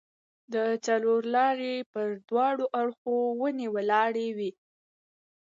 د 0.53 0.55
څلورلارې 0.85 1.75
پر 1.93 2.07
دواړو 2.29 2.65
اړخو 2.79 3.15
ونې 3.41 3.67
ولاړې 3.75 4.27
وې. 4.37 4.51